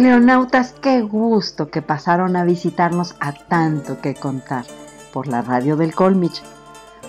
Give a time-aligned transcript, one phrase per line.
[0.02, 4.66] Cleonautas, qué gusto que pasaron a visitarnos a tanto que contar
[5.14, 6.42] por la radio del Colmich.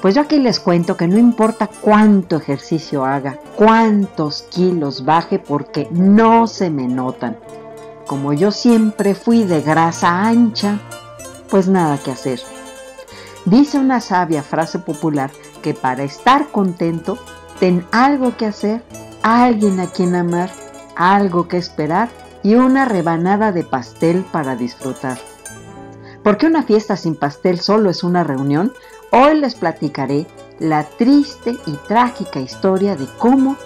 [0.02, 5.86] Pues yo aquí les cuento que no importa cuánto ejercicio haga, cuántos kilos baje, porque
[5.92, 7.38] no se me notan.
[8.08, 10.80] Como yo siempre fui de grasa ancha,
[11.48, 12.40] pues nada que hacer.
[13.44, 15.30] Dice una sabia frase popular
[15.62, 17.16] que para estar contento,
[17.60, 18.82] ten algo que hacer,
[19.22, 20.50] alguien a quien amar,
[20.96, 22.08] algo que esperar
[22.42, 25.18] y una rebanada de pastel para disfrutar.
[26.24, 28.72] ¿Por qué una fiesta sin pastel solo es una reunión?
[29.14, 30.26] Hoy les platicaré
[30.58, 33.58] la triste y trágica historia de cómo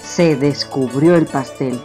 [0.00, 1.76] se descubrió el pastel.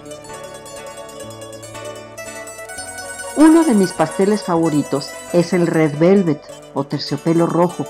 [3.38, 6.44] Uno de mis pasteles favoritos es el Red Velvet
[6.76, 7.88] o terciopelo rojo,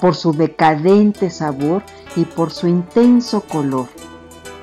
[0.00, 1.82] por su decadente sabor
[2.16, 3.88] y por su intenso color,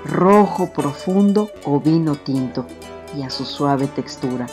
[0.04, 2.66] rojo profundo o vino tinto,
[3.16, 4.48] y a su suave textura.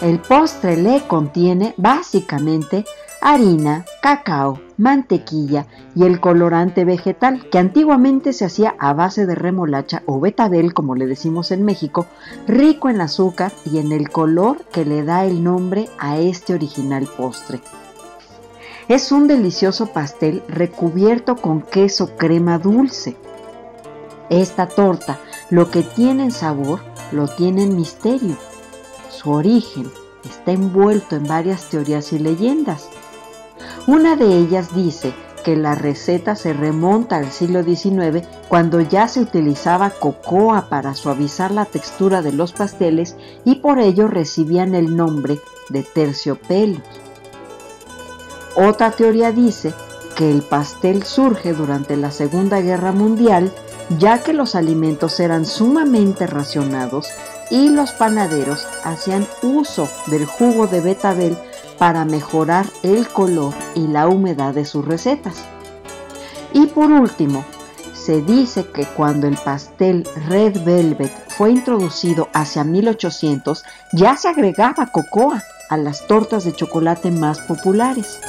[0.00, 2.86] El postre le contiene básicamente
[3.20, 10.02] harina, cacao, mantequilla y el colorante vegetal que antiguamente se hacía a base de remolacha
[10.06, 12.06] o betabel, como le decimos en México,
[12.46, 17.06] rico en azúcar y en el color que le da el nombre a este original
[17.18, 17.60] postre.
[18.88, 23.18] Es un delicioso pastel recubierto con queso crema dulce.
[24.30, 25.18] Esta torta
[25.50, 26.80] lo que tiene en sabor
[27.12, 28.38] lo tiene en misterio
[29.10, 29.90] su origen
[30.24, 32.88] está envuelto en varias teorías y leyendas.
[33.86, 35.14] Una de ellas dice
[35.44, 41.50] que la receta se remonta al siglo XIX cuando ya se utilizaba cocoa para suavizar
[41.50, 45.38] la textura de los pasteles y por ello recibían el nombre
[45.70, 46.80] de terciopelo.
[48.56, 49.72] Otra teoría dice
[50.16, 53.50] que el pastel surge durante la Segunda Guerra Mundial
[53.98, 57.08] ya que los alimentos eran sumamente racionados
[57.50, 61.36] y los panaderos hacían uso del jugo de betabel
[61.78, 65.44] para mejorar el color y la humedad de sus recetas.
[66.52, 67.44] Y por último,
[67.94, 74.86] se dice que cuando el pastel Red Velvet fue introducido hacia 1800, ya se agregaba
[74.86, 78.20] cocoa a las tortas de chocolate más populares.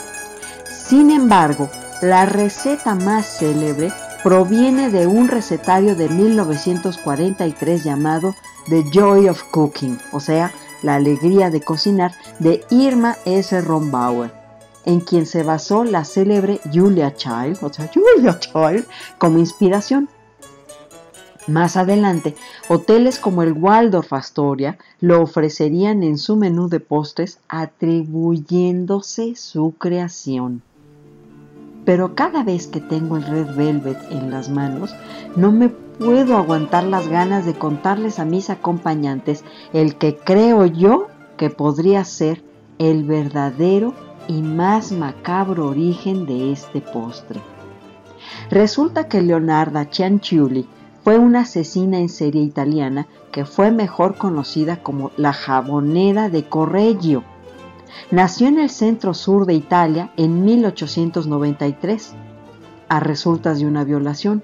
[0.66, 1.70] Sin embargo,
[2.02, 3.92] la receta más célebre
[4.24, 8.36] proviene de un recetario de 1943 llamado
[8.70, 10.52] The Joy of Cooking, o sea,
[10.84, 13.60] la alegría de cocinar de Irma S.
[13.62, 14.32] Rombauer,
[14.86, 18.86] en quien se basó la célebre Julia Child, o sea, Julia Child,
[19.18, 20.08] como inspiración.
[21.48, 22.36] Más adelante,
[22.68, 30.62] hoteles como el Waldorf Astoria lo ofrecerían en su menú de postres atribuyéndose su creación
[31.86, 34.94] pero cada vez que tengo el Red Velvet en las manos,
[35.36, 39.44] no me puedo aguantar las ganas de contarles a mis acompañantes
[39.74, 42.44] el que creo yo que podría ser
[42.78, 43.94] el verdadero
[44.28, 47.40] y más macabro origen de este postre.
[48.50, 50.68] Resulta que Leonarda Cianciulli
[51.04, 57.24] fue una asesina en serie italiana que fue mejor conocida como la jabonera de Correggio
[58.10, 62.14] Nació en el centro sur de Italia en 1893,
[62.90, 64.44] a resultas de una violación,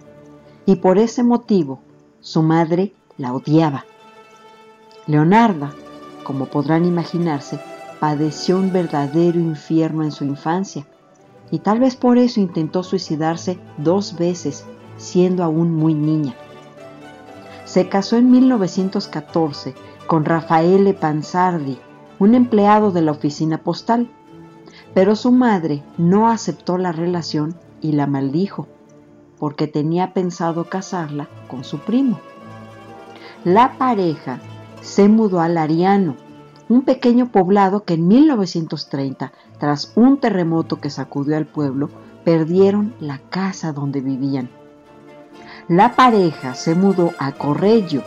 [0.66, 1.80] y por ese motivo
[2.21, 3.86] su madre la odiaba.
[5.06, 5.74] Leonarda,
[6.24, 7.60] como podrán imaginarse,
[8.00, 10.86] padeció un verdadero infierno en su infancia,
[11.51, 14.66] y tal vez por eso intentó suicidarse dos veces,
[14.98, 16.36] siendo aún muy niña.
[17.66, 19.74] Se casó en 1914
[20.07, 21.77] con Raffaele Panzardi,
[22.19, 24.10] un empleado de la oficina postal,
[24.94, 28.68] pero su madre no aceptó la relación y la maldijo,
[29.40, 32.19] porque tenía pensado casarla con su primo.
[33.44, 34.40] La pareja
[34.81, 36.16] se mudó a Lariano,
[36.69, 41.90] un pequeño poblado que en 1930, tras un terremoto que sacudió al pueblo,
[42.24, 44.50] perdieron la casa donde vivían.
[45.69, 48.04] La pareja se mudó a Correggio,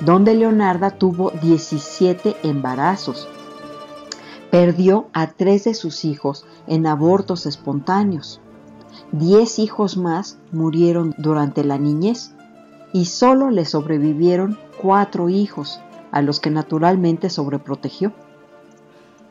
[0.00, 3.28] donde Leonarda tuvo 17 embarazos.
[4.58, 8.40] Perdió a tres de sus hijos en abortos espontáneos.
[9.12, 12.32] Diez hijos más murieron durante la niñez
[12.90, 15.80] y solo le sobrevivieron cuatro hijos,
[16.10, 18.14] a los que naturalmente sobreprotegió.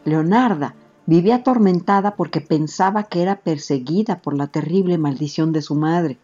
[0.03, 0.75] Leonarda
[1.07, 6.19] vivía atormentada porque pensaba que era perseguida por la terrible maldición de su madre.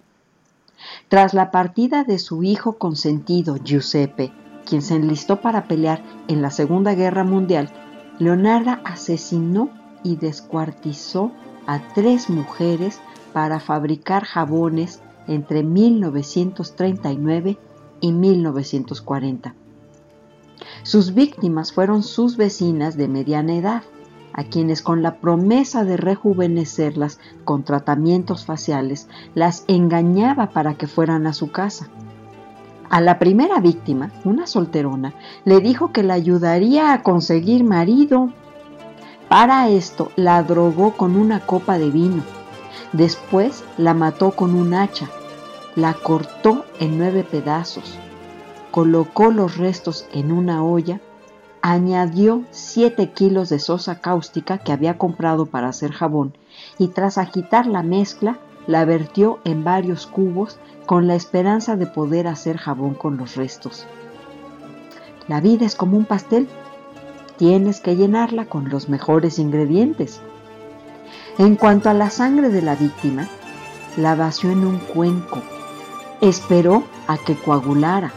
[1.10, 4.32] Tras la partida de su hijo consentido, Giuseppe,
[4.64, 7.74] quien se enlistó para pelear en la Segunda Guerra Mundial,
[8.20, 9.70] Leonarda asesinó
[10.04, 11.32] y descuartizó
[11.68, 13.00] a tres mujeres
[13.34, 17.58] para fabricar jabones entre 1939
[18.02, 19.56] y 1940.
[20.84, 23.84] Sus víctimas fueron sus vecinas de mediana edad,
[24.34, 31.28] a quienes con la promesa de rejuvenecerlas con tratamientos faciales las engañaba para que fueran
[31.28, 31.90] a su casa.
[32.92, 35.14] A la primera víctima, una solterona,
[35.46, 38.34] le dijo que la ayudaría a conseguir marido.
[39.30, 42.22] Para esto la drogó con una copa de vino.
[42.92, 45.08] Después la mató con un hacha.
[45.78, 47.98] La cortó en nueve pedazos.
[48.72, 51.00] Colocó los restos en una olla
[51.62, 56.36] añadió 7 kilos de sosa cáustica que había comprado para hacer jabón
[56.78, 62.28] y tras agitar la mezcla la vertió en varios cubos con la esperanza de poder
[62.28, 63.86] hacer jabón con los restos.
[65.28, 66.48] La vida es como un pastel,
[67.38, 70.22] tienes que llenarla con los mejores ingredientes.
[71.38, 73.28] En cuanto a la sangre de la víctima,
[73.98, 75.40] la vació en un cuenco,
[76.22, 78.12] esperó a que coagulara,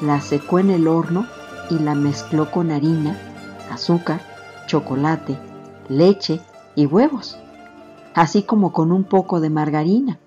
[0.00, 1.26] la secó en el horno
[1.70, 3.16] y la mezcló con harina,
[3.70, 4.20] azúcar,
[4.66, 5.38] chocolate,
[5.88, 6.40] leche
[6.74, 7.38] y huevos,
[8.14, 10.18] así como con un poco de margarina.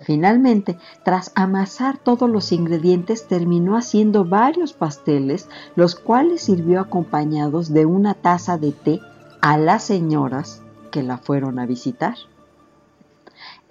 [0.00, 7.84] Finalmente, tras amasar todos los ingredientes, terminó haciendo varios pasteles, los cuales sirvió acompañados de
[7.84, 9.00] una taza de té
[9.40, 12.14] a las señoras que la fueron a visitar.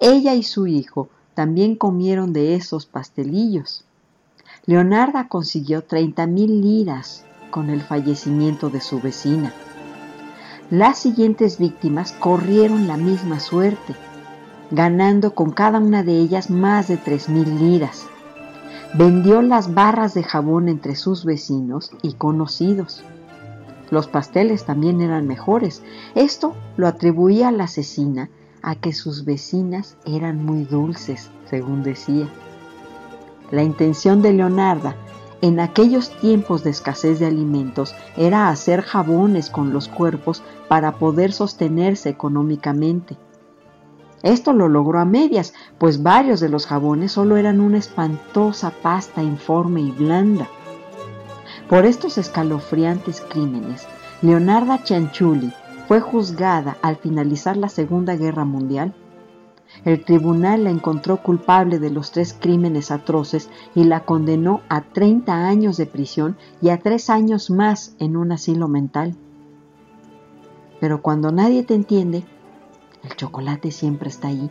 [0.00, 3.84] Ella y su hijo también comieron de esos pastelillos.
[4.66, 9.52] Leonarda consiguió 30 mil liras con el fallecimiento de su vecina.
[10.70, 13.94] Las siguientes víctimas corrieron la misma suerte,
[14.70, 18.06] ganando con cada una de ellas más de 3 mil liras.
[18.92, 23.02] Vendió las barras de jabón entre sus vecinos y conocidos.
[23.90, 25.82] Los pasteles también eran mejores.
[26.14, 28.28] Esto lo atribuía la asesina
[28.60, 32.28] a que sus vecinas eran muy dulces, según decía.
[33.50, 34.96] La intención de Leonarda
[35.40, 41.32] en aquellos tiempos de escasez de alimentos era hacer jabones con los cuerpos para poder
[41.32, 43.16] sostenerse económicamente.
[44.22, 49.22] Esto lo logró a medias, pues varios de los jabones solo eran una espantosa pasta
[49.22, 50.48] informe y blanda.
[51.68, 53.86] Por estos escalofriantes crímenes,
[54.22, 55.52] Leonarda Cianciulli
[55.86, 58.92] fue juzgada al finalizar la Segunda Guerra Mundial
[59.84, 65.46] el tribunal la encontró culpable de los tres crímenes atroces y la condenó a 30
[65.46, 69.16] años de prisión y a tres años más en un asilo mental.
[70.80, 72.24] Pero cuando nadie te entiende,
[73.04, 74.50] el chocolate siempre está ahí.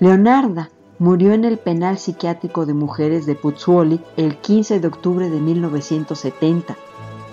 [0.00, 5.40] Leonarda murió en el penal psiquiátrico de mujeres de Pozzuoli el 15 de octubre de
[5.40, 6.76] 1970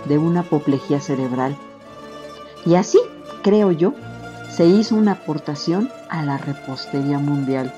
[0.08, 1.56] de una apoplejía cerebral.
[2.66, 3.00] Y así,
[3.42, 3.94] creo yo,
[4.56, 7.74] se hizo una aportación a la repostería mundial.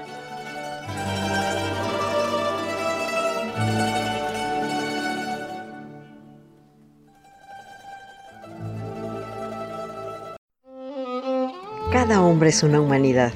[11.92, 13.32] Cada hombre es una humanidad,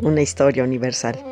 [0.00, 1.31] una historia universal.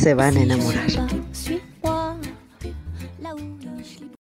[0.00, 1.09] Se van a enamorar.